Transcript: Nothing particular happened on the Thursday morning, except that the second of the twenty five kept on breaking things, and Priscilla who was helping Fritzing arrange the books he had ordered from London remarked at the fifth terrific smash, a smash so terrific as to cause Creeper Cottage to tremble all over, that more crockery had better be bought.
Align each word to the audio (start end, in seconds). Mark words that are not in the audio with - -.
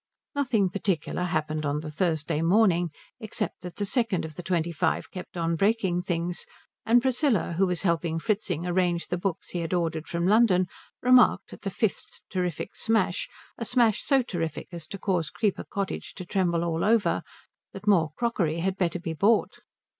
Nothing 0.33 0.71
particular 0.71 1.25
happened 1.25 1.63
on 1.63 1.81
the 1.81 1.91
Thursday 1.91 2.41
morning, 2.41 2.89
except 3.19 3.61
that 3.61 3.75
the 3.75 3.85
second 3.85 4.25
of 4.25 4.35
the 4.35 4.41
twenty 4.41 4.71
five 4.71 5.11
kept 5.11 5.37
on 5.37 5.55
breaking 5.55 6.01
things, 6.01 6.43
and 6.87 7.03
Priscilla 7.03 7.51
who 7.53 7.67
was 7.67 7.83
helping 7.83 8.17
Fritzing 8.17 8.65
arrange 8.65 9.09
the 9.09 9.17
books 9.19 9.49
he 9.49 9.59
had 9.59 9.75
ordered 9.75 10.07
from 10.07 10.25
London 10.25 10.65
remarked 11.03 11.53
at 11.53 11.61
the 11.61 11.69
fifth 11.69 12.21
terrific 12.31 12.75
smash, 12.75 13.29
a 13.59 13.63
smash 13.63 14.01
so 14.03 14.23
terrific 14.23 14.69
as 14.71 14.87
to 14.87 14.97
cause 14.97 15.29
Creeper 15.29 15.65
Cottage 15.65 16.15
to 16.15 16.25
tremble 16.25 16.63
all 16.63 16.83
over, 16.83 17.21
that 17.71 17.85
more 17.85 18.09
crockery 18.17 18.57
had 18.61 18.77
better 18.77 18.97
be 18.99 19.13
bought. 19.13 19.57